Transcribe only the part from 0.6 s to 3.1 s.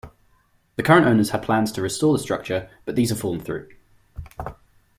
The current owners had plans to restore the structure, but these